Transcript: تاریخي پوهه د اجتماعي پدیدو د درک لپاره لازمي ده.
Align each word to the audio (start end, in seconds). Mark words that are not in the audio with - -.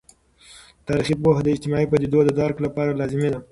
تاریخي 0.87 1.15
پوهه 1.23 1.41
د 1.43 1.47
اجتماعي 1.55 1.87
پدیدو 1.91 2.19
د 2.25 2.29
درک 2.39 2.57
لپاره 2.65 2.97
لازمي 2.99 3.29
ده. 3.33 3.39